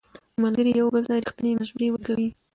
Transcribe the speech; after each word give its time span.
ملګري 0.43 0.71
یو 0.79 0.87
بل 0.93 1.03
ته 1.09 1.13
ریښتینې 1.23 1.57
مشورې 1.59 1.87
ورکوي 1.91 2.29